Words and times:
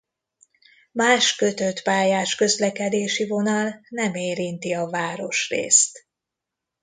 Más 0.91 1.35
kötöttpályás 1.35 2.35
közlekedési 2.35 3.27
vonal 3.27 3.81
nem 3.89 4.13
érinti 4.13 4.73
a 4.73 4.85
városrészt. 4.89 6.05